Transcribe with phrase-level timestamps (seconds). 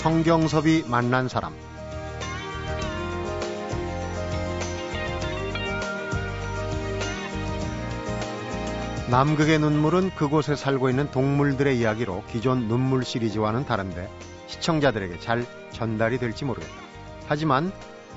[0.00, 1.54] 성경섭이 만난 사람
[9.10, 14.08] 남극의 눈물은 그곳에 살고 있는 동물들의 이야기로 기존 눈물 시리즈와는 다른데
[14.46, 16.72] 시청자들에게 잘 전달이 될지 모르겠다.
[17.26, 17.70] 하지만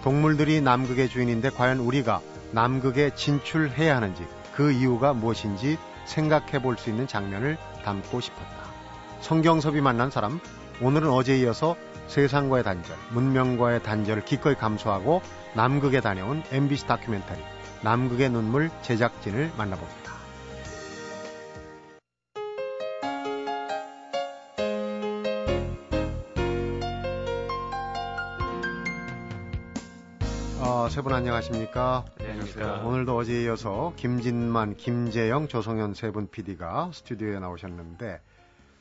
[0.05, 2.21] 동물들이 남극의 주인인데 과연 우리가
[2.52, 4.25] 남극에 진출해야 하는지
[4.55, 8.71] 그 이유가 무엇인지 생각해 볼 수 있는 장면을 담고 싶었다.
[9.20, 10.39] 성경섭이 만난 사람,
[10.81, 11.75] 오늘은 어제에 이어서
[12.07, 15.21] 세상과의 단절, 문명과의 단절을 기꺼이 감수하고
[15.55, 17.39] 남극에 다녀온 MBC 다큐멘터리
[17.83, 20.03] 남극의 눈물 제작진을 만나봅니다.
[30.89, 32.05] 세분 안녕하십니까?
[32.19, 32.83] 네, 안녕하십니까.
[32.83, 38.21] 오늘도 어제에 이어서 김진만, 김재영, 조성현 세 분 PD가 스튜디오에 나오셨는데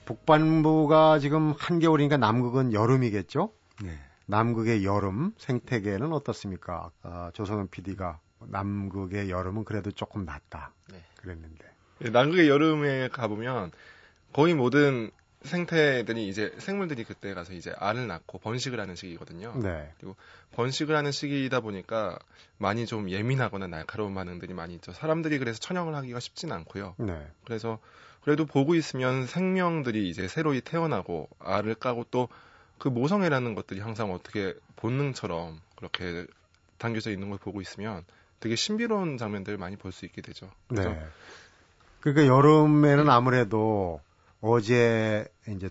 [0.05, 3.53] 북반부가 지금 한겨울이니까 남극은 여름이겠죠?
[3.83, 3.99] 네.
[4.27, 6.91] 남극의 여름 생태계는 어떻습니까?
[7.03, 10.73] 아, 조성현 PD가 남극의 여름은 그래도 조금 낫다.
[10.91, 11.03] 네.
[11.17, 11.65] 그랬는데.
[12.01, 13.71] 네, 남극의 여름에 가보면
[14.33, 15.11] 거의 모든
[15.43, 19.55] 생태들이 이제 생물들이 그때 가서 이제 알을 낳고 번식을 하는 시기거든요.
[19.61, 19.93] 네.
[19.99, 20.17] 그리고
[20.53, 22.19] 번식을 하는 시기이다 보니까
[22.59, 24.93] 많이 좀 예민하거나 날카로운 반응들이 많이 있죠.
[24.93, 26.95] 사람들이 그래서 천형을 하기가 쉽지는 않고요.
[26.99, 27.27] 네.
[27.45, 27.81] 그래서
[28.23, 32.29] 그래도 보고 있으면 생명들이 이제 새로이 태어나고 알을 까고 또
[32.83, 36.27] 그 모성애라는 것들이 항상 어떻게 본능처럼 그렇게
[36.79, 38.05] 담겨져 있는 걸 보고 있으면
[38.41, 40.51] 되게 신비로운 장면들을 많이 볼 수 있게 되죠.
[40.69, 41.01] 네.
[42.01, 44.01] 그러니까 여름에는 아무래도
[44.41, 45.71] 어제 이제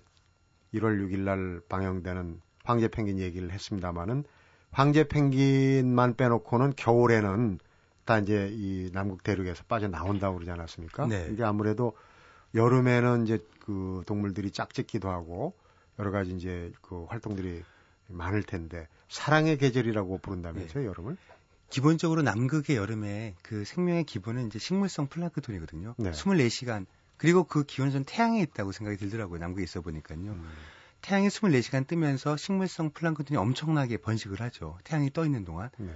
[0.73, 4.23] 1월 6일 날 방영되는 황제 펭귄 얘기를 했습니다마는
[4.72, 7.59] 황제 펭귄만 빼놓고는 겨울에는
[8.05, 11.07] 다 이제 이 남극 대륙에서 빠져 나온다고 그러지 않았습니까?
[11.07, 11.28] 네.
[11.29, 11.97] 이게 아무래도
[12.56, 15.53] 여름에는 이제 그 동물들이 짝짓기도 하고
[16.00, 17.63] 여러 가지 이제 그 활동들이
[18.07, 20.88] 많을 텐데 사랑의 계절이라고 부른다면서요, 네.
[20.88, 21.17] 여름을?
[21.69, 25.95] 기본적으로 남극의 여름에 그 생명의 기본은 이제 식물성 플랑크톤이거든요.
[25.97, 26.11] 네.
[26.11, 26.85] 24시간
[27.16, 29.40] 그리고 그 기온은 전 태양에 있다고 생각이 들더라고요.
[29.40, 30.19] 남극에 있어 보니까요.
[30.19, 30.50] 음.
[31.01, 34.78] 태양이 24시간 뜨면서 식물성 플랑크톤이 엄청나게 번식을 하죠.
[34.84, 35.69] 태양이 떠 있는 동안.
[35.78, 35.94] 네.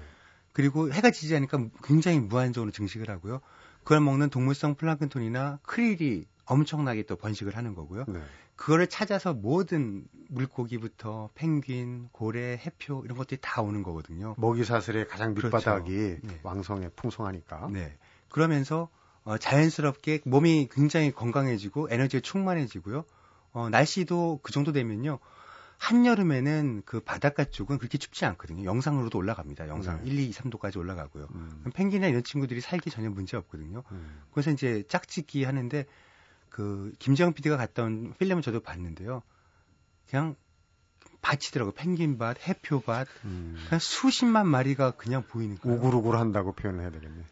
[0.53, 3.41] 그리고 해가 지지 않으니까 굉장히 무한적으로 증식을 하고요.
[3.83, 8.05] 그걸 먹는 동물성 플랑크톤이나 크릴이 엄청나게 또 번식을 하는 거고요.
[8.07, 8.21] 네.
[8.55, 14.35] 그거를 찾아서 모든 물고기부터 펭귄, 고래, 해표 이런 것들이 다 오는 거거든요.
[14.37, 15.57] 먹이 사슬의 가장 그렇죠.
[15.57, 16.27] 밑바닥이 그렇죠.
[16.27, 16.39] 네.
[16.43, 17.69] 왕성해 풍성하니까.
[17.71, 17.97] 네.
[18.29, 18.89] 그러면서
[19.23, 23.03] 어, 자연스럽게 몸이 굉장히 건강해지고 에너지가 충만해지고요.
[23.53, 25.19] 어, 날씨도 그 정도 되면요.
[25.77, 28.63] 한여름에는 그 바닷가 쪽은 그렇게 춥지 않거든요.
[28.63, 29.67] 영상으로도 올라갑니다.
[29.67, 30.11] 영상 네.
[30.11, 31.27] 1, 2, 3도까지 올라가고요.
[31.33, 31.63] 음.
[31.73, 33.83] 펭귄이나 이런 친구들이 살기 전혀 문제 없거든요.
[33.91, 34.21] 음.
[34.31, 35.85] 그래서 이제 짝짓기 하는데
[36.55, 39.23] 그 김재영 PD가 갔다 온 필름을 저도 봤는데요.
[40.09, 40.37] 그냥
[41.21, 43.57] 밭이더라고 펭귄밭, 해표밭, 음.
[43.65, 45.77] 그냥 수십만 마리가 그냥 보이는 거예요.
[45.77, 47.25] 우글우글 한다고 표현을 해야 되겠네.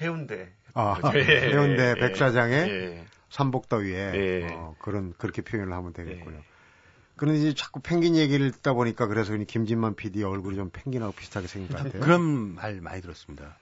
[0.00, 0.52] 해운대.
[0.74, 3.06] 아, 예, 해운대 예, 백사장의 예.
[3.28, 4.48] 삼복더위에 예.
[4.54, 6.34] 어, 그런 그렇게 표현을 하면 되겠고요.
[6.34, 6.44] 예.
[7.14, 11.76] 그런데 이제 자꾸 펭귄 얘기를 듣다 보니까 그래서 김진만 PD 얼굴이 좀 펭귄하고 비슷하게 생긴
[11.76, 12.02] 것 같아요.
[12.02, 13.56] 그런 말 많이 들었습니다.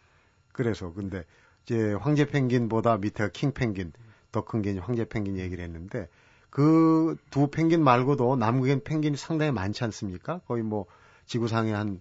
[0.52, 1.26] 그래서 근데
[1.66, 3.92] 이제 황제 펭귄보다 밑에가 킹 펭귄
[4.32, 6.08] 더큰게 황제 펭귄 얘기를 했는데
[6.50, 10.40] 그 두 펭귄 말고도 남극엔 펭귄이 상당히 많지 않습니까?
[10.46, 10.86] 거의 뭐
[11.26, 12.00] 지구상에 한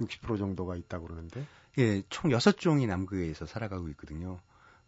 [0.00, 1.46] 60% 정도가 있다고 그러는데.
[1.78, 4.38] 예, 총 6종이 남극에서 살아가고 있거든요.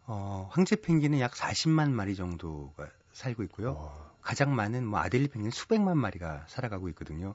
[0.05, 3.73] 어, 황제 펭귄은 약 40만 마리 정도가 살고 있고요.
[3.73, 4.11] 와.
[4.21, 7.33] 가장 많은 뭐 아델리 펭귄 수백만 마리가 살아가고 있거든요.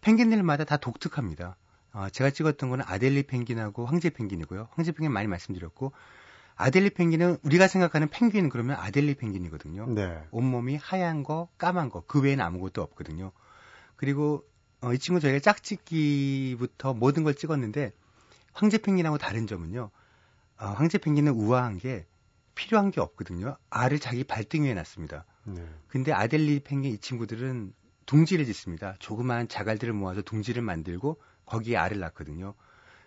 [0.00, 1.56] 펭귄들마다 다 독특합니다.
[1.92, 4.68] 어, 제가 찍었던 거는 아델리 펭귄하고 황제 펭귄이고요.
[4.72, 5.92] 황제 펭귄 많이 말씀드렸고
[6.56, 9.86] 아델리 펭귄은 우리가 생각하는 펭귄 그러면 아델리 펭귄이거든요.
[9.88, 10.24] 네.
[10.30, 13.32] 온몸이 하얀 거, 까만 거, 그 외에는 아무것도 없거든요.
[13.96, 14.44] 그리고
[14.80, 17.92] 어, 이 친구 저희가 짝짓기부터 모든 걸 찍었는데
[18.52, 19.90] 황제 펭귄하고 다른 점은요.
[20.58, 22.06] 어, 황제 펭귄은 우아한 게
[22.54, 23.56] 필요한 게 없거든요.
[23.68, 25.26] 알을 자기 발등 위에 놨습니다.
[25.44, 25.62] 네.
[25.88, 27.74] 근데 아델리 펭귄 이 친구들은
[28.06, 28.96] 둥지를 짓습니다.
[28.98, 32.54] 조그마한 자갈들을 모아서 둥지를 만들고 거기에 알을 낳거든요.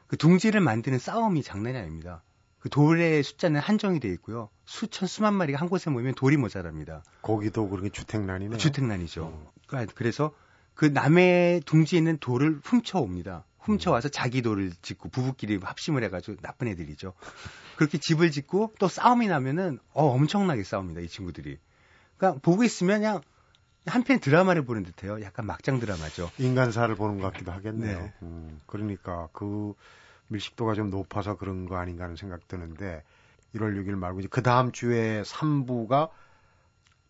[0.07, 2.23] 그 둥지를 만드는 싸움이 장난이 아닙니다.
[2.59, 4.49] 그 돌의 숫자는 한정이 되어 있고요.
[4.65, 7.03] 수천 수만 마리가 한 곳에 모이면 돌이 모자랍니다.
[7.21, 8.57] 거기도 그렇게 주택난이네.
[8.57, 9.23] 주택난이죠.
[9.23, 9.51] 어.
[9.67, 10.33] 그러니까 그래서
[10.73, 13.45] 그 남의 둥지에 있는 돌을 훔쳐옵니다.
[13.59, 17.13] 훔쳐와서 자기 돌을 짓고 부부끼리 합심을 해가지고 나쁜 애들이죠.
[17.77, 21.57] 그렇게 집을 짓고 또 싸움이 나면은 어 엄청나게 싸웁니다 이 친구들이.
[22.17, 23.21] 그러니까 보고 있으면 그냥
[23.85, 25.21] 한편 드라마를 보는 듯해요.
[25.21, 26.29] 약간 막장 드라마죠.
[26.37, 27.99] 인간사를 보는 것 같기도 하겠네요.
[27.99, 28.13] 네.
[28.21, 29.73] 음, 그러니까 그
[30.29, 33.03] 밀식도가 좀 높아서 그런 거 아닌가 하는 생각 드는데
[33.55, 36.09] 1월 6일 말고 이제 그 다음 주에 3부가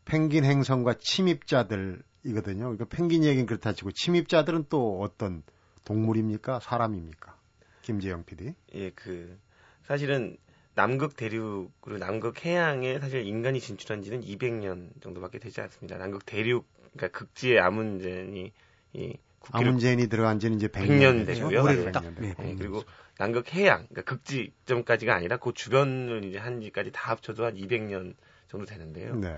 [0.06, 5.44] 펭귄 행성과 침입자들 그러니까 펭귄 얘기는 그렇다 치고 침입자들은 또 어떤
[5.86, 6.60] 동물입니까?
[6.60, 7.38] 사람입니까?
[7.81, 8.54] 김재영 PD.
[8.74, 9.39] 예, 그
[9.83, 10.38] 사실은
[10.75, 15.98] 남극 대륙으로 남극 해양에 사실 인간이 진출한 지는 200년 정도밖에 되지 않습니다.
[15.98, 18.51] 남극 대륙 그러니까 극지의 아문젠이
[18.94, 19.18] 이
[19.51, 21.63] 아문젠이 들어간 지는 이제 100년, 100년 되고요.
[21.63, 22.01] 오래됐다.
[22.18, 22.83] 네, 네, 그리고
[23.18, 28.15] 남극 해양 그러니까 극지점까지가 아니라 그 주변을 이제 한 지까지 다 합쳐도 한 200년
[28.47, 29.15] 정도 되는데요.
[29.15, 29.38] 네.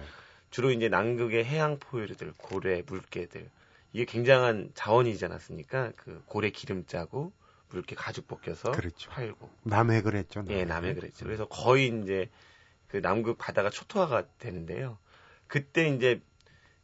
[0.50, 3.50] 주로 이제 남극의 해양 포유류들, 고래, 물개들
[3.94, 5.94] 이게 굉장한 자원이지 않았습니까?
[5.96, 7.32] 그 고래 기름 짜고
[7.70, 9.10] 물개 가죽 벗겨서 그렇죠.
[9.12, 10.42] 팔고 남해 그랬죠.
[10.42, 10.60] 남해.
[10.60, 11.26] 예, 남해 그랬죠.
[11.26, 12.30] 그래서 거의 이제
[12.88, 14.98] 그 남극 바다가 초토화가 되는데요.
[15.48, 16.22] 그때 이제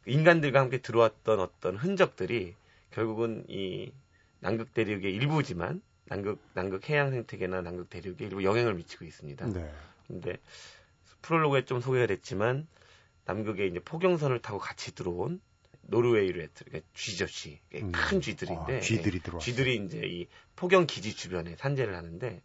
[0.06, 2.54] 인간들과 함께 들어왔던 어떤 흔적들이
[2.90, 3.92] 결국은 이
[4.40, 9.46] 남극 대륙의 일부지만 남극 남극 해양 생태계나 남극 대륙에 일부 영향을 미치고 있습니다.
[9.52, 9.72] 네.
[10.06, 10.38] 근데
[11.22, 12.66] 프롤로그에 좀 소개가 됐지만
[13.24, 15.40] 남극에 이제 포경선을 타고 같이 들어온
[15.82, 17.92] 노르웨이 rat, 그러니까 쥐저씨, 음.
[17.92, 22.42] 큰 쥐들인데 아, 쥐들이 들어 쥐들이 이제 이 포경 기지 주변에 산재를 하는데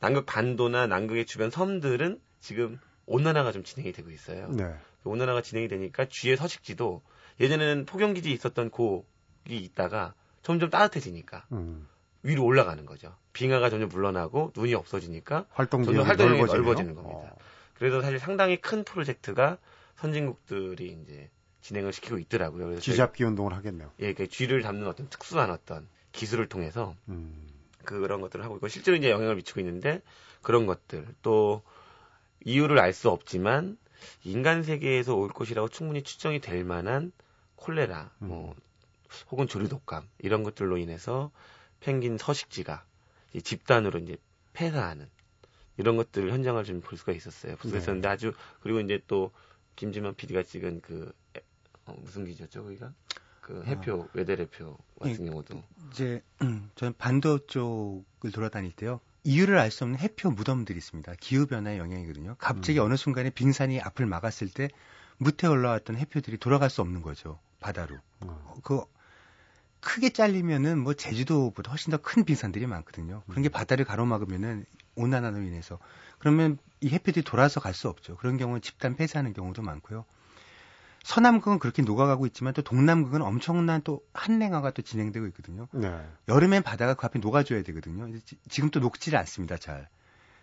[0.00, 4.48] 남극 반도나 남극의 주변 섬들은 지금 온난화가 좀 진행이 되고 있어요.
[4.48, 4.74] 네.
[5.02, 7.02] 그 온난화가 진행이 되니까 쥐의 서식지도
[7.40, 9.04] 예전에는 포경 기지 있었던 곳이
[9.48, 11.86] 있다가 점점 따뜻해지니까 음.
[12.22, 13.14] 위로 올라가는 거죠.
[13.32, 17.32] 빙하가 점점 물러나고 눈이 없어지니까 활동 점점 활동이 넓어지는 겁니다.
[17.32, 17.36] 어.
[17.74, 19.58] 그래서 사실 상당히 큰 프로젝트가
[19.96, 21.30] 선진국들이 이제
[21.60, 22.66] 진행을 시키고 있더라고요.
[22.66, 23.90] 그래서 쥐잡기 운동을 하겠네요.
[24.00, 27.48] 예, 그 쥐를 잡는 어떤 특수한 어떤 기술을 통해서 음.
[27.84, 30.02] 그런 것들을 하고 있고 실제로 이제 영향을 미치고 있는데
[30.42, 31.62] 그런 것들 또
[32.44, 33.78] 이유를 알 수 없지만
[34.22, 37.12] 인간 세계에서 올 것이라고 충분히 추정이 될 만한
[37.56, 38.28] 콜레라, 음.
[38.28, 38.54] 뭐
[39.30, 41.30] 혹은 조류독감 이런 것들로 인해서
[41.80, 42.84] 펭귄 서식지가
[43.42, 44.16] 집단으로 이제
[44.52, 45.08] 폐사하는
[45.76, 47.56] 이런 것들 현장을 좀 볼 수가 있었어요.
[47.56, 47.78] 볼 수가 네.
[47.82, 49.32] 있었는데 아주 그리고 이제 또
[49.76, 51.12] 김지만 PD가 찍은 그
[51.86, 52.92] 어, 무슨 기지였죠 거기가?
[53.40, 54.08] 그 해표 아.
[54.14, 59.00] 외대래표 같은 예, 경우도 이제 음, 저는 반도 쪽을 돌아다닐 때요.
[59.24, 61.14] 이유를 알 수 없는 해표 무덤들이 있습니다.
[61.20, 62.36] 기후 변화의 영향이거든요.
[62.38, 62.84] 갑자기 음.
[62.84, 64.68] 어느 순간에 빙산이 앞을 막았을 때
[65.18, 67.38] 무태 올라왔던 해표들이 돌아갈 수 없는 거죠.
[67.60, 67.96] 바다로.
[68.22, 68.36] 음.
[68.62, 68.82] 그
[69.84, 73.22] 크게 잘리면은 뭐 제주도보다 훨씬 더 큰 빙산들이 많거든요.
[73.28, 73.52] 그런 게 음.
[73.52, 74.64] 바다를 가로막으면은
[74.96, 75.78] 온난화로 인해서
[76.18, 78.16] 그러면 이 해표들이 돌아서 갈 수 없죠.
[78.16, 80.04] 그런 경우는 집단 폐쇄하는 경우도 많고요.
[81.02, 85.68] 서남극은 그렇게 녹아가고 있지만 또 동남극은 엄청난 또 한랭화가 또 진행되고 있거든요.
[85.72, 85.94] 네.
[86.28, 88.08] 여름엔 바다가 그 앞에 녹아줘야 되거든요.
[88.48, 89.88] 지금 또 녹지를 않습니다, 잘.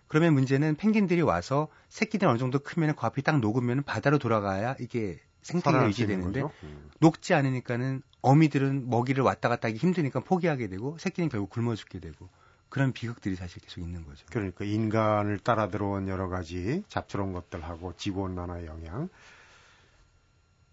[0.07, 5.19] 그러면 문제는 펭귄들이 와서 새끼들 어느 정도 크면 그 앞이 딱 녹으면 바다로 돌아가야 이게
[5.41, 6.89] 생태계가 유지되는데 음.
[6.99, 12.29] 녹지 않으니까는 어미들은 먹이를 왔다 갔다 하기 힘드니까 포기하게 되고 새끼는 결국 굶어 죽게 되고
[12.69, 14.25] 그런 비극들이 사실 계속 있는 거죠.
[14.31, 19.09] 그러니까 인간을 따라 들어온 여러 가지 잡초런 것들하고 지구온난화 영향.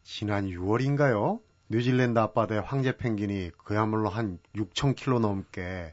[0.05, 1.41] 지난 6월인가요?
[1.71, 5.93] 뉴질랜드 앞바다에 황제 펭귄이 그야말로 한 6천 킬로 넘게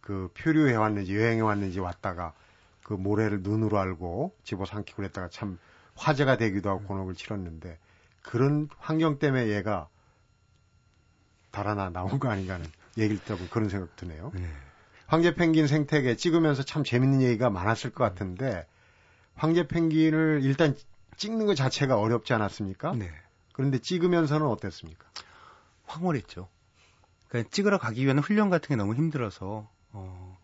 [0.00, 2.32] 그 표류해 왔는지 여행해 왔는지 왔다가
[2.84, 5.58] 그 모래를 눈으로 알고 집어 삼키고 그랬다가 참
[5.96, 7.78] 화제가 되기도 하고 곤혹을 치렀는데
[8.22, 9.88] 그런 환경 때문에 얘가
[11.50, 14.32] 달아나 나온 거 아닌가 하는 얘기를 듣고 그런 생각 드네요.
[14.34, 14.48] 네.
[15.06, 18.66] 황제 펭귄 생태계 찍으면서 참 재밌는 얘기가 많았을 것 같은데
[19.34, 20.76] 황제 펭귄을 일단
[21.16, 22.94] 찍는 것 자체가 어렵지 않았습니까?
[22.94, 23.10] 네.
[23.52, 25.06] 그런데 찍으면서는 어땠습니까?
[25.86, 26.48] 황홀했죠.
[27.28, 30.38] 그러니까 찍으러 가기 위한 훈련 같은 게 너무 힘들어서 어,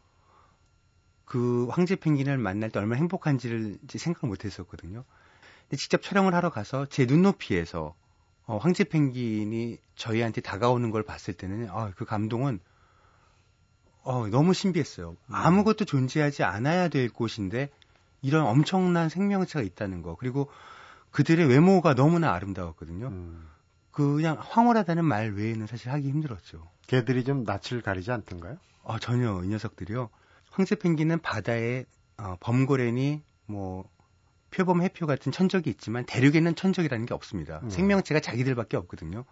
[1.24, 5.04] 그 황제 펭귄을 만날 때 얼마나 행복한지를 생각을 못 했었거든요.
[5.72, 7.94] 직접 촬영을 하러 가서 제 눈높이에서
[8.46, 12.60] 어, 황제 펭귄이 저희한테 다가오는 걸 봤을 때는 어, 그 감동은
[14.02, 15.10] 어, 너무 신비했어요.
[15.10, 15.16] 음.
[15.34, 17.70] 아무것도 존재하지 않아야 될 곳인데
[18.22, 20.14] 이런 엄청난 생명체가 있다는 거.
[20.14, 20.48] 그리고
[21.10, 23.08] 그들의 외모가 너무나 아름다웠거든요.
[23.08, 23.48] 음.
[23.90, 26.68] 그냥 황홀하다는 말 외에는 사실 하기 힘들었죠.
[26.86, 28.58] 개들이 좀 낯을 가리지 않던가요?
[28.84, 30.10] 아, 전혀 이 녀석들이요.
[30.50, 31.84] 황새 펭귄은 바다에
[32.18, 33.88] 어, 범고래니 뭐
[34.50, 37.60] 표범 해표 같은 천적이 있지만 대륙에는 천적이라는 게 없습니다.
[37.62, 37.70] 음.
[37.70, 39.24] 생명체가 자기들밖에 없거든요.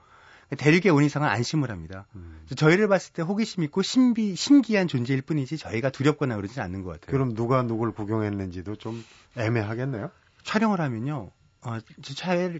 [0.59, 2.06] 대륙에 온 이상은 안심을 합니다.
[2.14, 2.44] 음.
[2.54, 7.12] 저희를 봤을 때 호기심 있고 신비, 신기한 존재일 뿐이지 저희가 두렵거나 그러진 않는 것 같아요.
[7.12, 9.02] 그럼 누가 누굴 구경했는지도 좀
[9.37, 10.11] 애매하겠네요.
[10.42, 11.30] 촬영을 하면요.
[11.62, 11.78] 어,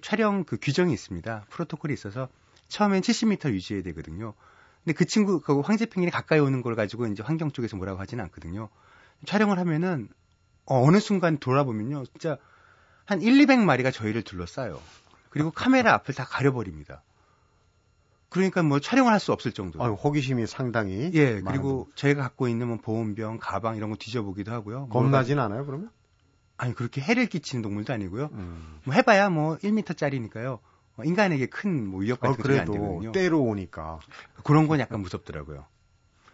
[0.01, 1.45] 촬영 그 규정이 있습니다.
[1.51, 2.29] 프로토콜이 있어서
[2.69, 4.33] 처음엔 70m 유지해야 되거든요.
[4.83, 8.25] 근데 그 친구, 그 황제 펭귄이 가까이 오는 걸 가지고 이제 환경 쪽에서 뭐라고 하지는
[8.25, 8.69] 않거든요.
[9.27, 10.09] 촬영을 하면은
[10.67, 12.05] 어, 어느 순간 돌아보면요.
[12.07, 12.39] 진짜
[13.05, 14.81] 한 1, 200마리가 저희를 둘러싸요.
[15.31, 17.03] 그리고 카메라 앞을 다 가려버립니다.
[18.31, 19.85] 그러니까 뭐 촬영을 할 수 없을 정도로.
[19.85, 21.11] 아, 호기심이 상당히.
[21.15, 24.89] 예, 그리고 저희가 갖고 있는 뭐 보온병, 가방 이런 거 뒤져보기도 하고요.
[24.89, 25.91] 겁나진 않아요, 그러면?
[26.57, 28.31] 아니, 그렇게 해를 끼치는 동물도 아니고요.
[28.33, 28.81] 음.
[28.85, 30.59] 뭐 해봐야 뭐 1m짜리니까요.
[31.05, 33.13] 인간에게 큰 뭐 위협 같은 어, 그래도 안 되거든요.
[33.13, 33.99] 때로 오니까
[34.45, 35.65] 그런 건 약간 무섭더라고요.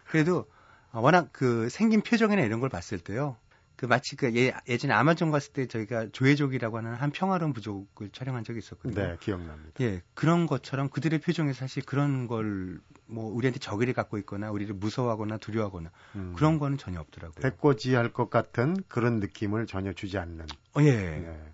[0.07, 0.45] 그래도
[0.91, 3.37] 워낙 그 생긴 표정이나 이런 걸 봤을 때요.
[3.75, 8.43] 그 마치 그 예, 예전에 아마존 갔을 때 저희가 조회족이라고 하는 한 평화로운 부족을 촬영한
[8.43, 8.93] 적이 있었거든요.
[8.93, 9.71] 네, 기억납니다.
[9.81, 12.79] 예, 그런 것처럼 그들의 표정에 사실 그런 걸
[13.11, 16.33] 뭐 우리한테 적의를 갖고 있거나 우리를 무서워하거나 두려워하거나 음.
[16.35, 17.41] 그런 거는 전혀 없더라고요.
[17.41, 20.45] 배꼬지할 것 같은 그런 느낌을 전혀 주지 않는.
[20.75, 20.87] 어, 예.
[20.87, 21.53] 예.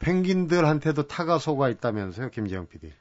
[0.00, 2.92] 펭귄들한테도 타가소가 있다면서요, 김재영 PD?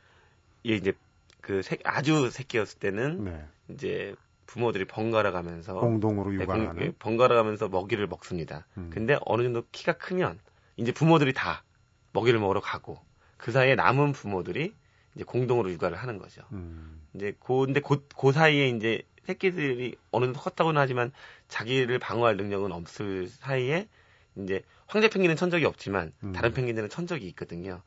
[0.67, 0.93] 예, 이제
[1.41, 3.45] 그 새, 아주 새끼였을 때는 네.
[3.67, 8.65] 이제 부모들이 번갈아 가면서 공동으로 육아하는 네, 번갈아 가면서 먹이를 먹습니다.
[8.77, 8.89] 음.
[8.93, 10.39] 근데 어느 정도 키가 크면
[10.77, 11.63] 이제 부모들이 다
[12.11, 12.99] 먹이를 먹으러 가고
[13.37, 14.73] 그 사이에 남은 부모들이
[15.15, 16.41] 이제 공동으로 육아를 하는 거죠.
[16.51, 17.01] 음.
[17.13, 21.11] 이제 고 근데 고, 그 사이에 이제 새끼들이 어느 정도 컸다고는 하지만
[21.47, 23.87] 자기를 방어할 능력은 없을 사이에
[24.35, 26.33] 이제 황제 펭귄은 천적이 없지만 음.
[26.33, 27.81] 다른 펭귄들은 천적이 있거든요.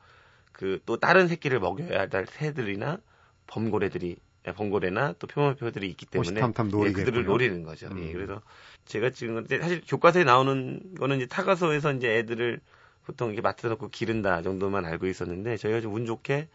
[0.53, 2.99] 그 또 다른 새끼를 먹여야 할 새들이나
[3.47, 4.17] 범고래들이 예,
[4.53, 7.87] 번고래나 또 표범표들이 있기 때문에 예, 그들을 노리는 거죠.
[7.87, 8.09] 예, 음.
[8.09, 8.41] 예, 그래서
[8.85, 12.61] 제가 지금 사실 교과서에 나오는 거는 이제 타가소에서 이제 애들을
[13.05, 16.49] 보통 이렇게 맡아놓고 기른다 정도만 알고 있었는데 저희가 좀 운 좋게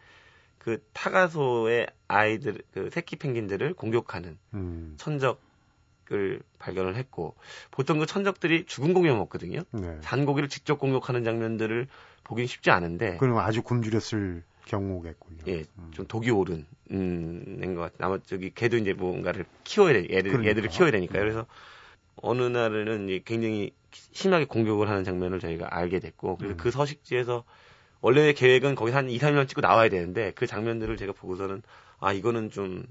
[0.58, 4.94] 그 타가소의 아이들 그 새끼 펭귄들을 공격하는 음.
[4.96, 7.34] 천적을 발견을 했고
[7.72, 9.62] 보통 그 천적들이 죽은 고기만 먹거든요.
[9.72, 9.98] 네.
[10.02, 11.88] 산고기를 직접 공격하는 장면들을
[12.22, 13.16] 보긴 쉽지 않은데.
[13.16, 15.44] 그럼 아주 굶주렸을 경우겠군요.
[15.48, 15.90] 예, 음.
[15.92, 18.06] 좀 독이 오른 음, 낸것 같아.
[18.06, 19.98] 아마 저기 걔도 이제 뭔가를 키워야 돼.
[20.10, 20.50] 애들 그러니까.
[20.50, 21.18] 얘들을 키워야 되니까.
[21.18, 21.24] 요 음.
[21.24, 21.46] 그래서
[22.16, 26.56] 어느 날은 이제 굉장히 심하게 공격을 하는 장면을 저희가 알게 됐고 그래서 음.
[26.56, 27.44] 그 서식지에서
[28.00, 31.62] 원래 계획은 거기서 한 2, 3년 찍고 나와야 되는데 그 장면들을 제가 보고서는
[32.00, 32.84] 아 이거는 좀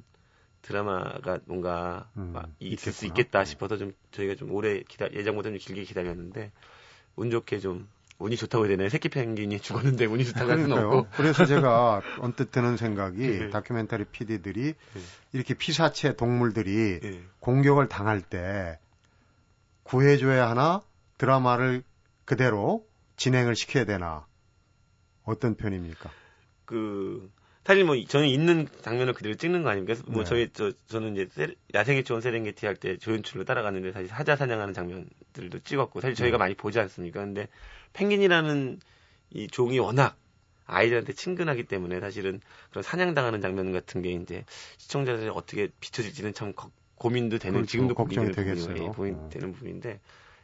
[0.61, 2.93] 드라마가 뭔가 음, 있을 있겠구나.
[2.93, 6.51] 수 있겠다 싶어서 좀 저희가 좀 오래 기다 예정보다 좀 길게 기다렸는데
[7.15, 7.87] 운 좋게 좀
[8.21, 8.89] 운이 좋다고 해야 되나요?
[8.89, 11.07] 새끼 펭귄이 죽었는데 운이 좋다고 할 수는 없고.
[11.17, 13.49] 그래서 제가 언뜻 드는 생각이 네.
[13.49, 15.01] 다큐멘터리 PD들이 네.
[15.33, 17.23] 이렇게 피사체 동물들이 네.
[17.39, 18.79] 공격을 당할 때
[19.83, 20.81] 구해줘야 하나
[21.17, 21.83] 드라마를
[22.25, 22.85] 그대로
[23.17, 24.25] 진행을 시켜야 되나
[25.23, 26.09] 어떤 편입니까?
[26.65, 27.29] 그
[27.63, 29.99] 사실 뭐 저는 있는 장면을 그대로 찍는 거 아닙니까?
[30.07, 30.29] 뭐 네.
[30.29, 34.73] 저희 저 저는 이제 세, 야생의 초원 세렝게티 할 때 조연출로 따라갔는데 사실 사자 사냥하는
[34.73, 36.39] 장면들도 찍었고 사실 저희가 네.
[36.39, 37.19] 많이 보지 않습니까?
[37.19, 37.47] 근데
[37.93, 38.79] 펭귄이라는
[39.31, 40.17] 이 종이 워낙
[40.65, 42.41] 아이들한테 친근하기 때문에 사실은
[42.71, 44.43] 그런 사냥당하는 장면 같은 게 이제
[44.77, 47.71] 시청자들이 어떻게 비춰질지는 참 거, 고민도 되는 그렇죠.
[47.71, 48.75] 지금도 걱정이 되겠어요.
[48.77, 49.51] 예, 고민 되는 어.
[49.51, 49.99] 부분인데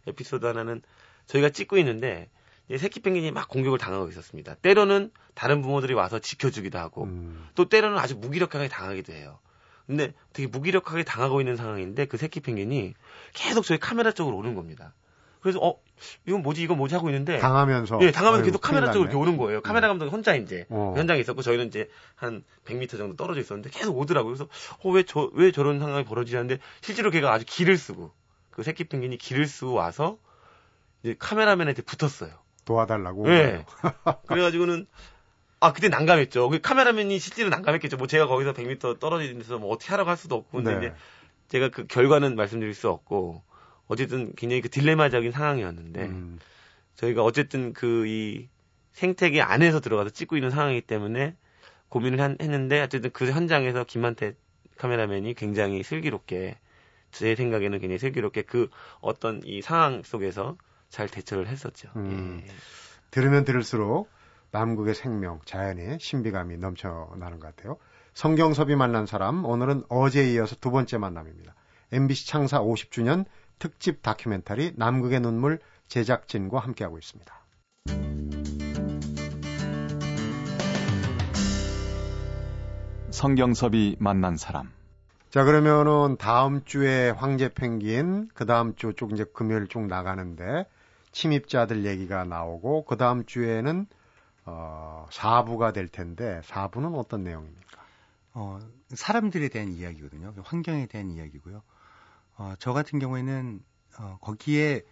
[0.05, 0.81] 에피소드 하나는
[1.25, 2.29] 저희가 찍고 있는데
[2.75, 4.55] 새끼 펭귄이 막 공격을 당하고 있었습니다.
[4.55, 7.47] 때로는 다른 부모들이 와서 지켜주기도 하고 음.
[7.55, 9.39] 또 때로는 아주 무기력하게 당하기도 해요.
[9.85, 12.93] 근데 되게 무기력하게 당하고 있는 상황인데 그 새끼 펭귄이
[13.33, 14.93] 계속 저희 카메라 쪽으로 오는 겁니다.
[15.39, 15.79] 그래서 어
[16.25, 19.61] 이건 뭐지 이건 뭐지 하고 있는데 당하면서 예 당하면 계속 카메라 쪽으로 이렇게 오는 거예요.
[19.61, 19.91] 카메라 음.
[19.91, 20.93] 감독이 혼자 이제 어.
[20.97, 24.33] 현장에 있었고 저희는 이제 한 100m 정도 떨어져 있었는데 계속 오더라고요.
[24.33, 24.49] 그래서
[24.83, 28.11] 어왜 저 왜 저런 상황이 벌어지는데 실제로 걔가 아주 길을 쓰고
[28.51, 30.17] 그 새끼 펭귄이 길을 쓰고 와서
[31.03, 32.31] 이제 카메라맨한테 붙었어요.
[32.67, 33.27] 도와달라고.
[33.27, 33.65] 네.
[34.27, 34.85] 그래가지고는
[35.59, 36.49] 아 그때 난감했죠.
[36.49, 37.97] 그 카메라맨이 실제로 난감했겠죠.
[37.97, 40.77] 뭐 제가 거기서 100m 떨어진 데서 뭐 어떻게 하라고 할 수도 없고 근데 네.
[40.77, 40.95] 이제
[41.47, 43.41] 제가 그 결과는 말씀드릴 수 없고
[43.87, 46.39] 어쨌든 굉장히 그 딜레마적인 상황이었는데 음.
[46.95, 48.47] 저희가 어쨌든 그 이
[48.97, 51.35] 생태계 안에서 들어가서 찍고 있는 상황이기 때문에
[51.89, 54.33] 고민을 한, 했는데 어쨌든 그 현장에서 김만태
[54.75, 56.57] 카메라맨이 굉장히 슬기롭게
[57.11, 58.69] 제 생각에는 굉장히 슬기롭게 그
[58.99, 60.57] 어떤 이 상황 속에서
[60.89, 61.89] 잘 대처를 했었죠.
[61.95, 62.51] 음, 예.
[63.11, 64.09] 들으면 들을수록
[64.51, 67.77] 남극의 생명, 자연의 신비감이 넘쳐나는 것 같아요.
[68.13, 71.53] 성경섭이 만난 사람, 오늘은 어제에 이어서 두 번째 만남입니다.
[71.91, 73.25] MBC 창사 50주년
[73.59, 77.33] 특집 다큐멘터리 남극의 눈물 제작진과 함께하고 있습니다.
[83.11, 84.71] 성경섭이 만난 사람.
[85.29, 90.65] 자, 그러면은 다음 주에 황제 펭귄, 그 다음 주 쪽 이제 금요일 쪽 나가는데
[91.17, 93.87] 침입자들 얘기가 나오고 그 다음 주에는
[94.45, 97.81] 어, 4부가 될 텐데 4부는 어떤 내용입니까?
[98.33, 98.59] 어,
[98.89, 100.33] 사람들에 대한 이야기거든요.
[100.43, 101.63] 환경에 대한 이야기고요.
[102.37, 103.59] 어, 저 같은 경우에는
[103.99, 104.83] 어, 거기에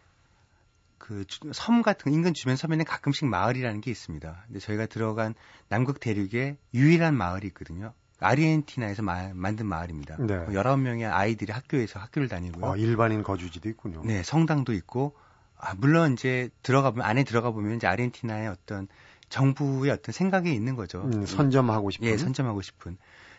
[0.98, 4.44] 그 섬 같은 인근 주변 섬에는 가끔씩 마을이라는 게 있습니다.
[4.48, 5.36] 근데 저희가 들어간
[5.70, 7.94] 남극 대륙에 유일한 마을이 있거든요.
[8.20, 10.18] 아르헨티나에서 마, 만든 마을입니다.
[10.18, 10.46] 네.
[10.48, 12.66] 19명의 아이들이 학교에서 학교를 다니고요.
[12.66, 14.02] 어, 일반인 거주지도 있군요.
[14.06, 15.25] 네, 성당도 있고 아,
[15.74, 18.88] 물론 이제 들어가 보면 안에 들어가 보면 이제 아르헨티나의 어떤
[19.30, 21.02] 정부의 어떤 생각이 있는 거죠.
[21.02, 22.08] 음, 선점하고 싶은.
[22.08, 22.98] 예, 선점하고 싶은.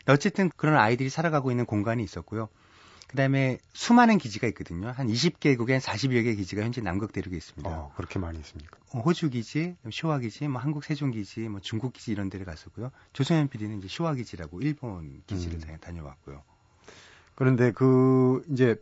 [0.09, 2.49] 어쨌든 그런 아이들이 살아가고 있는 공간이 있었고요.
[3.09, 4.89] 그다음에 수많은 기지가 있거든요.
[4.89, 7.69] 한 20개국에 한 40여 개 기지가 현재 남극 대륙에 있습니다.
[7.69, 8.79] 어, 그렇게 많이 있습니까?
[8.93, 12.91] 어, 호주 기지, 쇼와 기지, 뭐 한국 세종 기지, 뭐 중국 기지 이런 데를 갔었고요.
[13.13, 15.79] 조선현 PD는 이제 쇼와 기지라고 일본 기지를 음.
[15.81, 16.43] 다녀왔고요.
[17.37, 18.77] 그런데 그 이제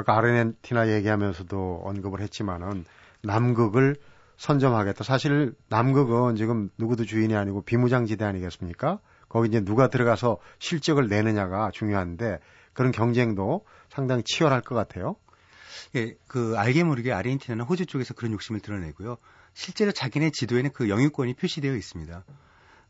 [0.00, 2.84] 아까 아르헨티나 얘기하면서도 언급을 했지만은
[3.22, 3.96] 남극을
[4.36, 5.04] 선점하겠다.
[5.04, 8.98] 사실 남극은 지금 누구도 주인이 아니고 비무장지대 아니겠습니까?
[9.28, 12.38] 거기 이제 누가 들어가서 실적을 내느냐가 중요한데
[12.72, 15.16] 그런 경쟁도 상당히 치열할 것 같아요.
[15.96, 19.18] 예, 그 알게 모르게 아르헨티나는 호주 쪽에서 그런 욕심을 드러내고요.
[19.52, 22.24] 실제로 자기네 지도에는 그 영유권이 표시되어 있습니다.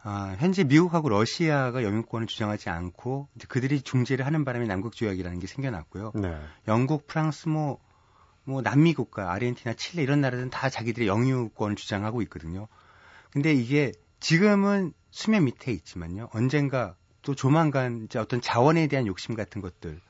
[0.02, 6.12] 아, 현재 미국하고 러시아가 영유권을 주장하지 않고 그들이 중재를 하는 바람에 남극 조약이라는 게 생겨났고요.
[6.14, 6.40] 네.
[6.69, 7.78] 영국, 프랑스, 뭐,
[8.45, 12.66] 뭐 남미 국가, 아르헨티나, 칠레 이런 나라들은 다 자기들의 영유권을 주장하고 있거든요.
[13.30, 16.28] 근데 이게 지금은 수면 밑에 있지만요.
[16.33, 20.00] 언젠가 또 조만간 이제 어떤 자원에 대한 욕심 같은 것들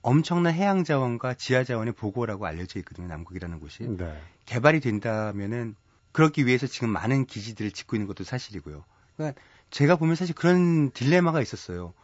[0.00, 3.06] 엄청난 해양 자원과 지하 자원의 보고라고 알려져 있거든요.
[3.08, 4.18] 남극이라는 곳이 네.
[4.46, 5.76] 개발이 된다면은
[6.12, 8.84] 그렇기 위해서 지금 많은 기지들을 짓고 있는 것도 사실이고요.
[9.16, 9.40] 그러니까
[9.70, 11.94] 제가 보면 사실 그런 딜레마가 있었어요.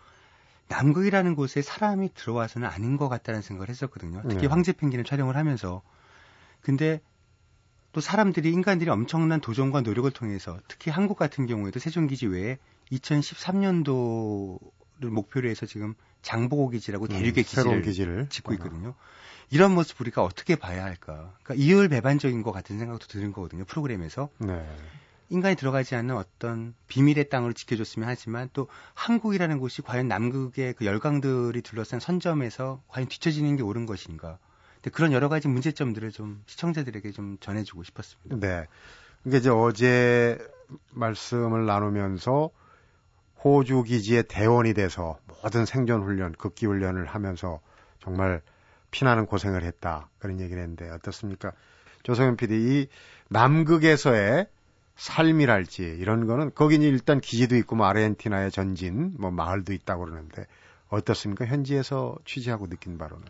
[0.69, 4.23] 남극이라는 곳에 사람이 들어와서는 아닌 것 같다는 생각을 했었거든요.
[4.29, 4.47] 특히 네.
[4.47, 5.83] 황제 펭귄을 촬영을 하면서.
[6.61, 7.01] 근데
[7.93, 12.59] 또 사람들이 인간들이 엄청난 도전과 노력을 통해서 특히 한국 같은 경우에도 세종기지 외에
[12.93, 18.95] 2013년도를 목표로 해서 지금 장보고 기지라고 음, 대륙의 음, 기지를, 기지를, 짓고 있거든요.
[19.51, 21.35] 이런 모습 우리가 어떻게 봐야 할까?
[21.43, 23.65] 그러니까 이율 배반적인 것 같은 생각도 드는 거거든요.
[23.65, 24.29] 프로그램에서.
[24.39, 24.65] 네.
[25.31, 31.63] 인간이 들어가지 않는 어떤 비밀의 땅으로 지켜줬으면 하지만 또 한국이라는 곳이 과연 남극의 그 열강들이
[31.63, 34.39] 둘러싼 선점에서 과연 뒤처지는 게 옳은 것인가.
[34.75, 38.37] 근데 그런 여러 가지 문제점들을 좀 시청자들에게 좀 전해주고 싶었습니다.
[38.45, 38.67] 네.
[39.25, 40.39] 이게 이제 어제
[40.93, 42.51] 말씀을 나누면서
[43.45, 47.61] 호주 기지의 대원이 돼서 모든 생존 훈련, 극기 훈련을 하면서
[48.01, 48.43] 정말
[48.91, 50.09] 피나는 고생을 했다.
[50.19, 51.53] 그런 얘기를 했는데 어떻습니까?
[52.03, 52.89] 조성현 PD, 이
[53.29, 54.47] 남극에서의
[55.01, 60.47] 삶이랄지 이런 거는 거기는 일단 기지도 있고 뭐 아르헨티나의 전진 뭐 마을도 있다고 그러는데
[60.91, 61.47] 어떻습니까?
[61.47, 63.25] 현지에서 취재하고 느낀 바로는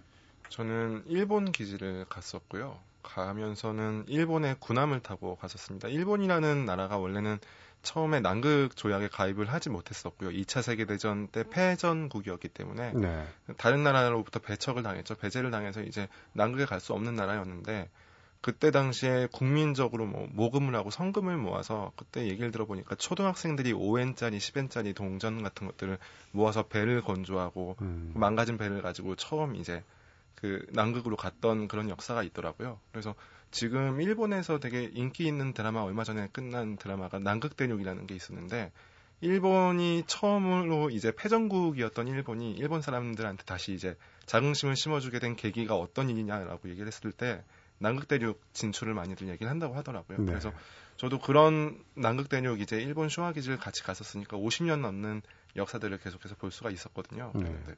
[0.48, 2.76] 저는 일본 기지를 갔었고요.
[3.04, 5.86] 가면서는 일본의 군함을 타고 갔었습니다.
[5.86, 7.38] 일본이라는 나라가 원래는
[7.82, 10.30] 처음에 남극 조약에 가입을 하지 못했었고요.
[10.30, 13.26] 2차 세계 대전 때 패전국이었기 때문에 네.
[13.56, 15.14] 다른 나라로부터 배척을 당했죠.
[15.14, 17.88] 배제를 당해서 이제 남극에 갈 수 없는 나라였는데
[18.40, 25.42] 그때 당시에 국민적으로 뭐 모금을 하고 성금을 모아서 그때 얘기를 들어보니까 초등학생들이 5엔짜리, 10엔짜리 동전
[25.42, 25.98] 같은 것들을
[26.32, 28.12] 모아서 배를 건조하고 음.
[28.14, 29.84] 망가진 배를 가지고 처음 이제
[30.36, 32.80] 그 남극으로 갔던 그런 역사가 있더라고요.
[32.92, 33.14] 그래서
[33.50, 38.72] 지금 일본에서 되게 인기 있는 드라마 얼마 전에 끝난 드라마가 남극 대륙이라는 게 있었는데
[39.20, 46.70] 일본이 처음으로 이제 패전국이었던 일본이 일본 사람들한테 다시 이제 자긍심을 심어주게 된 계기가 어떤 일이냐라고
[46.70, 47.44] 얘기를 했을 때
[47.80, 50.18] 남극대륙 진출을 많이들 얘기를 한다고 하더라고요.
[50.18, 50.24] 네.
[50.26, 50.52] 그래서
[50.96, 55.22] 저도 그런 남극대륙 이제 일본 쇼와기지를 같이 갔었으니까 50년 넘는
[55.56, 57.32] 역사들을 계속해서 볼 수가 있었거든요.
[57.34, 57.44] 네.
[57.44, 57.74] 그런데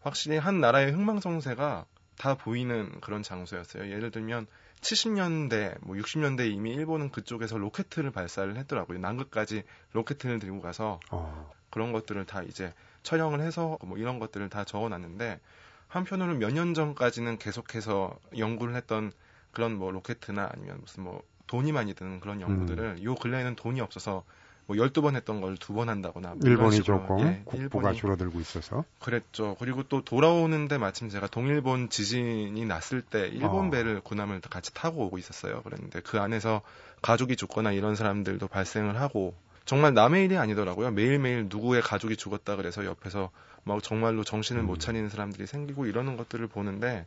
[0.00, 3.90] 확실히 한 나라의 흥망성쇠가 다 보이는 그런 장소였어요.
[3.90, 4.46] 예를 들면
[4.80, 8.98] 70년대, 뭐 60년대 이미 일본은 그쪽에서 로켓을 발사를 했더라고요.
[8.98, 11.50] 남극까지 로켓을 들고 가서 어.
[11.70, 15.40] 그런 것들을 다 이제 촬영을 해서 뭐 이런 것들을 다 적어놨는데
[15.88, 19.12] 한편으로는 몇 년 전까지는 계속해서 연구를 했던
[19.52, 23.04] 그런 뭐 로켓이나 아니면 무슨 뭐 돈이 많이 드는 그런 연구들을 음.
[23.04, 24.24] 요 근래에는 돈이 없어서
[24.66, 27.58] 뭐 12번 했던 걸 두 번 한다거나 뭐 일본이 조금 예, 국부가
[27.90, 29.56] 일본이 줄어들고 있어서 그랬죠.
[29.58, 33.70] 그리고 또 돌아오는데 마침 제가 동일본 지진이 났을 때 일본 어.
[33.70, 35.62] 배를 군함을 같이 타고 오고 있었어요.
[35.62, 36.62] 그랬는데 그 안에서
[37.02, 39.34] 가족이 죽거나 이런 사람들도 발생을 하고
[39.64, 40.90] 정말 남의 일이 아니더라고요.
[40.92, 43.30] 매일매일 누구의 가족이 죽었다 그래서 옆에서
[43.64, 44.66] 막 정말로 정신을 음.
[44.66, 47.06] 못 차리는 사람들이 생기고 이러는 것들을 보는데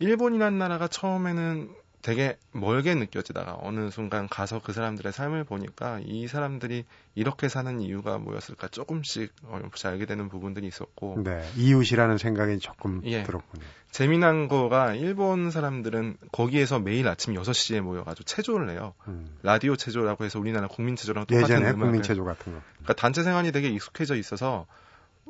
[0.00, 6.84] 일본이란 나라가 처음에는 되게 멀게 느껴지다가 어느 순간 가서 그 사람들의 삶을 보니까 이 사람들이
[7.14, 13.24] 이렇게 사는 이유가 뭐였을까 조금씩 어렴풋이 알게 되는 부분들이 있었고 네 이웃이라는 생각이 조금 예,
[13.24, 13.64] 들었군요.
[13.90, 18.94] 재미난 거가 일본 사람들은 거기에서 매일 아침 6시에 모여가지고 체조를 해요.
[19.08, 19.36] 음.
[19.42, 22.60] 라디오 체조라고 해서 우리나라 국민 체조랑 똑같은 예전에 국민 체조 같은 거.
[22.74, 24.66] 그러니까 단체 생활이 되게 익숙해져 있어서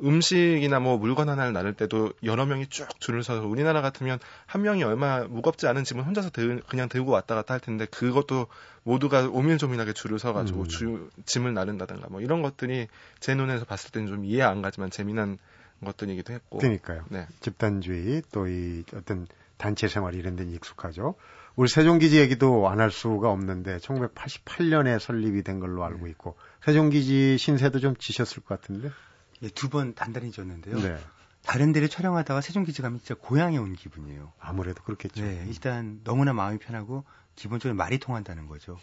[0.02, 4.84] 음식이나 뭐 물건 하나를 나눌 때도 여러 명이 쭉 줄을 서서 우리나라 같으면 한 명이
[4.84, 8.46] 얼마 무겁지 않은 짐을 혼자서 들, 그냥 들고 왔다 갔다 할 텐데 그것도
[8.84, 10.68] 모두가 오밀조밀하게 줄을 서가지고 음.
[10.68, 12.88] 주, 짐을 나른다든가 뭐 이런 것들이
[13.20, 15.38] 제 눈에서 봤을 때는 좀 이해 안 가지만 재미난
[15.84, 16.58] 것들이기도 했고.
[16.58, 17.04] 그러니까요.
[17.08, 17.26] 네.
[17.40, 21.16] 집단주의 또 이 어떤 단체 생활 이런 데는 익숙하죠.
[21.56, 27.80] 우리 세종기지 얘기도 안 할 수가 없는데 1988년에 설립이 된 걸로 알고 있고 세종기지 신세도
[27.80, 28.90] 좀 지셨을 것 같은데.
[29.42, 30.79] 예, 두 번 단단히 졌는데요.
[30.81, 30.98] 네.
[31.44, 34.33] 다른 데를 촬영하다가 세종기지 가면 진짜 고향에 온 기분이에요.
[34.38, 35.22] 아무래도 그렇겠죠.
[35.22, 37.05] 네, 일단 너무나 마음이 편하고
[37.37, 38.79] 기본적으로 말이 통한다는 거죠.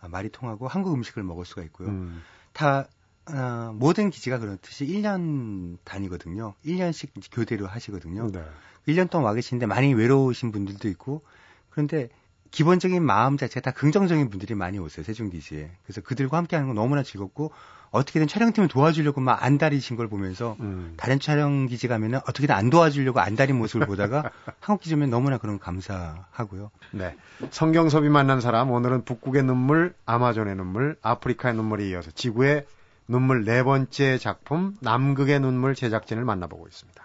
[0.00, 1.88] 아, 말이 통하고 한국 음식을 먹을 수가 있고요.
[1.88, 2.22] 음.
[2.52, 2.86] 다
[3.32, 6.54] 어, 모든 기지가 그렇듯이 1년 단위거든요.
[6.64, 8.30] 1년씩 교대로 하시거든요.
[8.32, 8.44] 네.
[8.88, 11.22] 1년 동안 와 계시는데 많이 외로우신 분들도 있고
[11.68, 12.08] 그런데
[12.50, 15.04] 기본적인 마음 자체가 다 긍정적인 분들이 많이 오세요.
[15.04, 15.70] 세종기지에.
[15.84, 17.52] 그래서 그들과 함께 하는 건 너무나 즐겁고
[17.90, 20.94] 어떻게든 촬영팀을 도와주려고 막 안달이신 걸 보면서 음.
[20.96, 25.58] 다른 촬영 기지 가면은 어떻게든 안 도와주려고 안달인 모습을 보다가 한국 기지 오면 너무나 그런
[25.58, 26.70] 감사하고요.
[26.92, 27.16] 네.
[27.50, 32.66] 성경섭이 만난 사람 오늘은 북극의 눈물, 아마존의 눈물, 아프리카의 눈물에 이어서 지구의
[33.08, 37.04] 눈물 네 번째 작품 남극의 눈물 제작진을 만나보고 있습니다.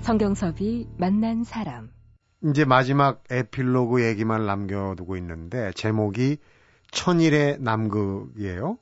[0.00, 1.95] 성경섭이 만난 사람.
[2.48, 6.38] 이제 마지막 에필로그 얘기만 남겨두고 있는데 제목이
[6.90, 8.78] 천일의 남극이에요.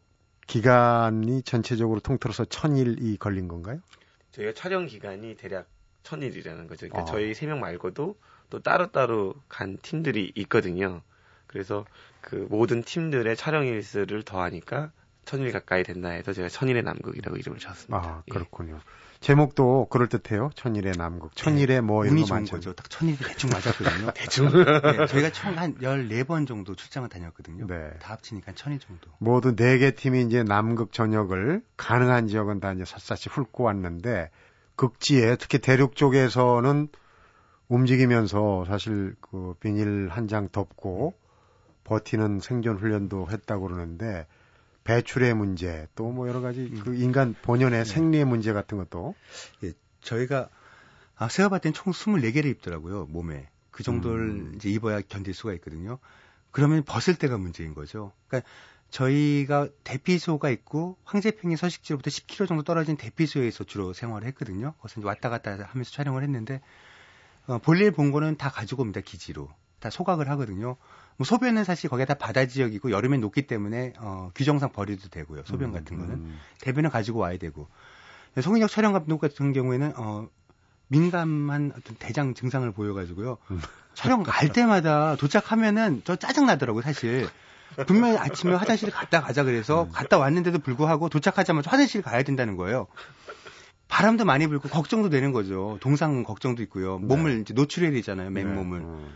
[0.47, 3.81] 기간이 전체적으로 통틀어서 천일이 걸린 건가요?
[4.33, 5.69] 저희가 촬영 기간이 대략
[6.03, 6.87] 천일이라는 거죠.
[6.89, 7.05] 그러니까 어.
[7.15, 8.17] 저희 세 명 말고도
[8.51, 11.01] 또 따로따로 간 팀들이 있거든요.
[11.47, 11.87] 그래서
[12.21, 14.93] 그 모든 팀들의 촬영 일수를 더하니까
[15.25, 17.97] 천일 가까이 됐나 해서 제가 천일의 남극이라고 이름을 지었습니다.
[17.97, 18.75] 아, 그렇군요.
[18.75, 19.14] 예.
[19.25, 20.51] 제목도 그럴 듯해요.
[20.55, 21.35] 천일의 남극.
[21.35, 22.57] 천일의 뭐 이런 거 많죠.
[22.57, 22.75] 거죠.
[22.75, 24.11] 딱 천일이 대충 맞았거든요.
[24.15, 24.49] 대충.
[24.53, 27.67] 네, 저희가 총 한 14번 정도 출장을 다녔거든요.
[27.67, 27.91] 네.
[28.01, 29.11] 다 합치니까 천일 정도.
[29.19, 34.29] 모두 4개 팀이 이제 남극 전역을 가능한 지역은 다 이제 샅샅이 훑고 왔는데
[34.77, 36.89] 극지에 특히 대륙 쪽에서는
[37.69, 41.15] 움직이면서 사실 그 비닐 한 장 덮고
[41.85, 44.27] 버티는 생존 훈련도 했다고 그러는데
[44.85, 46.81] 배출의 문제 또 뭐 여러 가지 음.
[46.85, 47.85] 그 인간 본연의 네.
[47.85, 49.15] 생리의 문제 같은 것도
[49.65, 50.49] 예, 저희가
[51.17, 53.49] 아, 세어봤을 땐총 24개를 입더라고요, 몸에.
[53.71, 54.53] 그 정도를 음.
[54.57, 55.99] 이제 입어야 견딜 수가 있거든요.
[56.51, 58.13] 그러면 벗을 때가 문제인 거죠.
[58.29, 58.49] 그러니까
[58.91, 64.75] 저희가 대피소가 있고 황제평이 서식지로부터 10km 정도 떨어진 대피소에서 주로 생활을 했거든요.
[64.79, 66.61] 거기서 이제 왔다 갔다 하면서 촬영을 했는데
[67.47, 69.51] 어, 볼일 본 거는 다 가지고 옵니다, 기지로.
[69.81, 70.77] 다 소각을 하거든요.
[71.17, 75.43] 뭐 소변은 사실 거기에 다 바다 지역이고 여름에 녹기 때문에 어, 규정상 버려도 되고요.
[75.45, 76.39] 소변 음, 같은 거는 음.
[76.61, 77.69] 대변을 가지고 와야 되고
[78.41, 80.29] 송인혁 촬영 감독 같은 경우에는 어,
[80.89, 83.39] 민감한 어떤 대장 증상을 보여가지고요.
[83.51, 83.61] 음.
[83.95, 87.29] 촬영 갈 때마다 도착하면은 저 짜증 나더라고요, 사실.
[87.87, 89.91] 분명히 아침에 화장실 갔다 가자 그래서 음.
[89.93, 92.87] 갔다 왔는데도 불구하고 도착하자마자 화장실 가야 된다는 거예요.
[93.89, 95.79] 바람도 많이 불고 걱정도 되는 거죠.
[95.81, 96.99] 동상 걱정도 있고요.
[96.99, 97.41] 몸을 네.
[97.41, 98.79] 이제 노출해야 되잖아요, 맨몸을.
[98.81, 98.85] 네.
[98.85, 99.15] 음.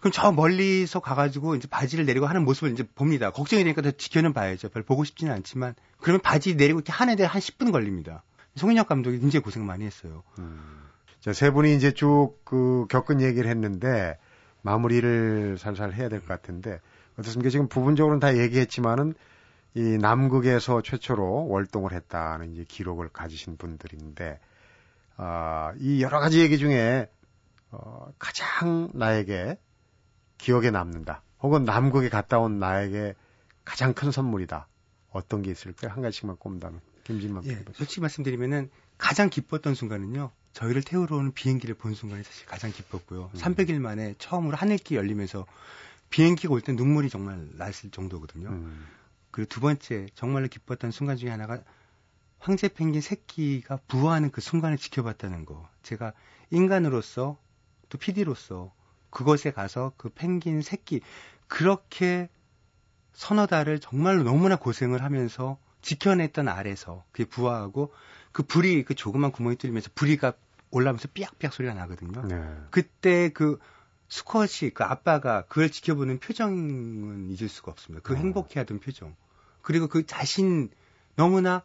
[0.00, 3.30] 그럼 저 멀리서 가가지고 이제 바지를 내리고 하는 모습을 이제 봅니다.
[3.30, 4.68] 걱정이 되니까 더 지켜는 봐야죠.
[4.68, 5.74] 별 보고 싶지는 않지만.
[6.00, 8.22] 그러면 바지 내리고 이렇게 하는데 한 10분 걸립니다.
[8.54, 10.22] 송인혁 감독이 굉장히 고생 많이 했어요.
[10.38, 10.84] 음.
[11.20, 14.16] 자, 세 분이 이제 쭉 그 겪은 얘기를 했는데
[14.62, 16.80] 마무리를 살살 해야 될 것 같은데
[17.18, 17.50] 어떻습니까?
[17.50, 19.14] 지금 부분적으로는 다 얘기했지만은
[19.74, 24.38] 이 남극에서 최초로 월동을 했다는 이제 기록을 가지신 분들인데
[25.16, 27.08] 아, 이 여러 가지 얘기 중에
[27.70, 29.58] 어, 가장 나에게
[30.38, 31.22] 기억에 남는다.
[31.42, 33.14] 혹은 남극에 갔다 온 나에게
[33.64, 34.66] 가장 큰 선물이다.
[35.10, 35.92] 어떤 게 있을까요?
[35.92, 36.80] 한 가지씩만 꼽는다면.
[37.04, 40.30] 김진만 예, 솔직히 말씀드리면은 가장 기뻤던 순간은요.
[40.52, 43.30] 저희를 태우러 오는 비행기를 본 순간이 사실 가장 기뻤고요.
[43.32, 43.38] 음.
[43.38, 45.46] 300일 만에 처음으로 하늘길 열리면서
[46.10, 48.48] 비행기가 올 때 눈물이 정말 났을 정도거든요.
[48.48, 48.86] 음.
[49.30, 51.62] 그리고 두 번째 정말로 기뻤던 순간 중에 하나가
[52.38, 55.68] 황제 펭귄 새끼가 부화하는 그 순간을 지켜봤다는 거.
[55.82, 56.12] 제가
[56.50, 57.38] 인간으로서
[57.88, 58.72] 또 PD로서
[59.10, 61.00] 그곳에 가서 그 펭귄 새끼
[61.46, 62.28] 그렇게
[63.12, 67.92] 서너 달을 정말로 너무나 고생을 하면서 지켜냈던 아래서 그게 부화하고
[68.32, 70.34] 그 불이 그 조그만 구멍이 뚫리면서 불이가
[70.70, 72.22] 올라오면서 삐약삐약 소리가 나거든요.
[72.26, 72.56] 네.
[72.70, 73.58] 그때 그
[74.08, 78.02] 수컷이 그 아빠가 그걸 지켜보는 표정은 잊을 수가 없습니다.
[78.02, 78.16] 그 어.
[78.16, 79.16] 행복해하던 표정.
[79.62, 80.70] 그리고 그 자신
[81.16, 81.62] 너무나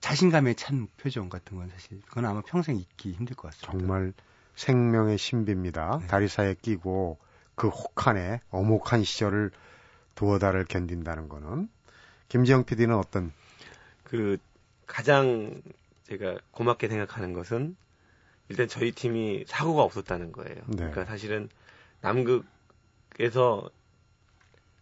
[0.00, 3.78] 자신감에 찬 표정 같은 건 사실 그건 아마 평생 잊기 힘들 것 같습니다.
[3.78, 4.12] 정말
[4.54, 5.98] 생명의 신비입니다.
[6.00, 6.06] 네.
[6.06, 7.18] 다리사이에 끼고
[7.54, 9.50] 그 혹한에 어목한 시절을
[10.14, 11.68] 두어 달을 견딘다는 거는
[12.28, 13.32] 김지영 PD는 어떤
[14.04, 14.38] 그
[14.86, 15.62] 가장
[16.04, 17.76] 제가 고맙게 생각하는 것은
[18.48, 20.56] 일단 저희 팀이 사고가 없었다는 거예요.
[20.66, 20.76] 네.
[20.76, 21.48] 그러니까 사실은
[22.00, 23.70] 남극에서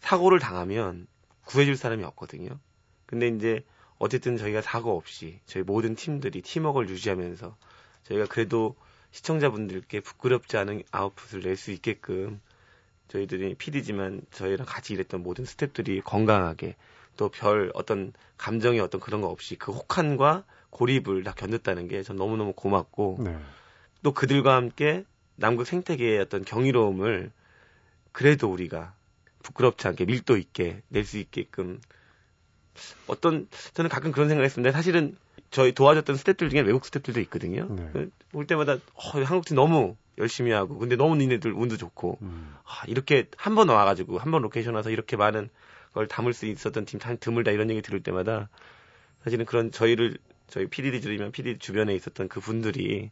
[0.00, 1.06] 사고를 당하면
[1.44, 2.58] 구해줄 사람이 없거든요.
[3.06, 3.64] 근데 이제
[3.98, 7.56] 어쨌든 저희가 사고 없이 저희 모든 팀들이 팀워크를 유지하면서
[8.04, 8.76] 저희가 그래도
[9.18, 12.40] 시청자분들께 부끄럽지 않은 아웃풋을 낼 수 있게끔
[13.08, 16.76] 저희들이 PD지만 저희랑 같이 일했던 모든 스탭들이 건강하게
[17.16, 22.14] 또 별 어떤 감정의 어떤 그런 거 없이 그 혹한과 고립을 다 견뎠다는 게 전
[22.16, 23.36] 너무너무 고맙고 네.
[24.04, 25.04] 또 그들과 함께
[25.34, 27.32] 남극 생태계의 어떤 경이로움을
[28.12, 28.94] 그래도 우리가
[29.42, 31.80] 부끄럽지 않게 밀도 있게 낼 수 있게끔
[33.08, 34.70] 어떤 저는 가끔 그런 생각했습니다.
[34.70, 35.16] 사실은
[35.50, 37.66] 저희 도와줬던 스태프들 중에 외국 스태프들도 있거든요.
[37.70, 38.06] 네.
[38.30, 42.54] 그올 때마다 어, 한국팀 너무 열심히 하고 근데 너무 니네들 운도 좋고 음.
[42.64, 45.48] 아, 이렇게 한 번 와가지고 한 번 로케이션 와서 이렇게 많은
[45.94, 48.48] 걸 담을 수 있었던 팀 드물다 이런 얘기 들을 때마다
[49.24, 53.10] 사실은 그런 저희를 저희 PD들이면 PD 주변에 있었던 그 분들이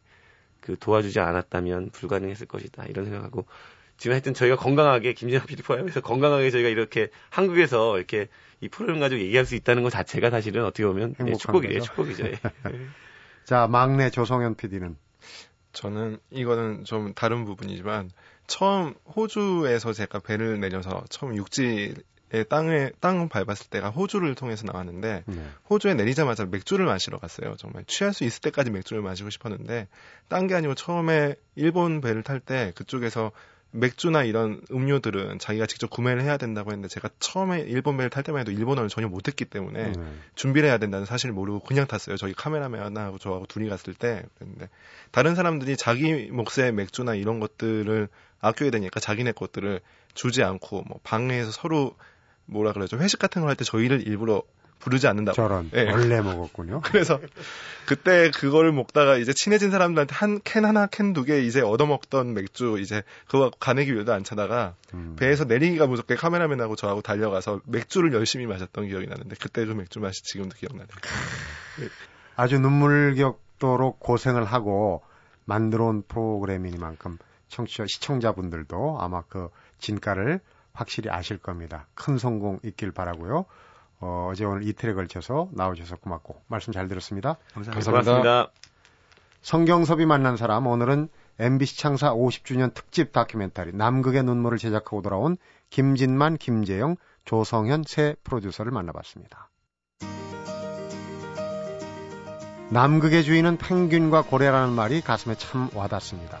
[0.61, 3.45] 그 도와주지 않았다면 불가능했을 것이다 이런 생각하고
[3.97, 8.27] 지금 하여튼 저희가 건강하게 김진아 PD 포함해서 건강하게 저희가 이렇게 한국에서 이렇게
[8.61, 12.25] 이 프로그램 가지고 얘기할 수 있다는 것 자체가 사실은 어떻게 보면 예, 축복이에요, 축복이죠.
[12.27, 12.39] 예.
[13.45, 14.97] 자 막내 조성현 PD는
[15.73, 18.09] 저는 이거는 좀 다른 부분이지만
[18.47, 21.93] 처음 호주에서 제가 배를 내려서 처음 육지에
[22.49, 25.47] 땅에 땅 밟았을 때가 호주를 통해서 나왔는데 네.
[25.69, 27.55] 호주에 내리자마자 맥주를 마시러 갔어요.
[27.57, 29.87] 정말 취할 수 있을 때까지 맥주를 마시고 싶었는데
[30.27, 33.31] 딴 게 아니고 처음에 일본 배를 탈 때 그쪽에서
[33.79, 38.41] 맥주나 이런 음료들은 자기가 직접 구매를 해야 된다고 했는데 제가 처음에 일본 배를 탈 때만
[38.41, 40.21] 해도 일본어를 전혀 못했기 때문에 음.
[40.35, 42.17] 준비를 해야 된다는 사실을 모르고 그냥 탔어요.
[42.17, 44.69] 저희 카메라맨하고 저하고 둘이 갔을 때 그랬는데
[45.11, 48.07] 다른 사람들이 자기 몫의 맥주나 이런 것들을
[48.39, 49.81] 아껴야 되니까 자기네 것들을
[50.13, 51.95] 주지 않고 뭐 방에서 서로
[52.45, 54.41] 뭐라 그러죠 회식 같은 걸 할 때 저희를 일부러
[54.79, 55.31] 부르지 않는다.
[55.33, 55.89] 저런 네.
[55.91, 56.81] 원래 먹었군요.
[56.83, 57.19] 그래서
[57.85, 62.77] 그때 그거를 먹다가 이제 친해진 사람들한테 한 캔 하나 캔 두 개 이제 얻어먹던 맥주
[62.79, 65.15] 이제 그거 가내기 위해도 안 차다가 음.
[65.17, 70.21] 배에서 내리기가 무섭게 카메라맨하고 저하고 달려가서 맥주를 열심히 마셨던 기억이 나는데 그때 그 맥주 맛이
[70.23, 70.87] 지금도 기억나네요.
[72.35, 75.03] 아주 눈물겹도록 고생을 하고
[75.45, 77.17] 만들어 온 프로그램이니만큼
[77.49, 80.39] 청취자 시청자분들도 아마 그 진가를
[80.73, 81.87] 확실히 아실 겁니다.
[81.95, 83.45] 큰 성공 있길 바라고요.
[83.99, 87.37] 어, 어제 오늘 이틀에 걸쳐서 나오셔서 고맙고 말씀 잘 들었습니다.
[87.53, 87.91] 감사합니다.
[87.91, 88.51] 감사합니다.
[89.41, 95.37] 성경섭이 만난 사람 오늘은 MBC 창사 50주년 특집 다큐멘터리 남극의 눈물을 제작하고 돌아온
[95.69, 99.49] 김진만, 김재영, 조성현 새 프로듀서를 만나봤습니다.
[102.69, 106.39] 남극의 주인은 펭귄과 고래라는 말이 가슴에 참 와닿습니다.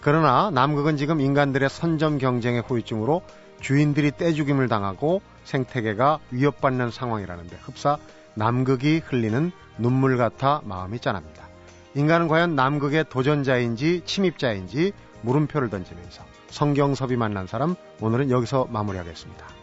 [0.00, 3.22] 그러나 남극은 지금 인간들의 선점 경쟁의 후유증으로
[3.60, 7.98] 주인들이 떼죽임을 당하고 생태계가 위협받는 상황이라는데 흡사
[8.34, 11.48] 남극이 흘리는 눈물 같아 마음이 짠합니다.
[11.94, 19.53] 인간은 과연 남극의 도전자인지 침입자인지 물음표를 던지면서 성경섭이 만난 사람 오늘은 여기서 마무리하겠습니다.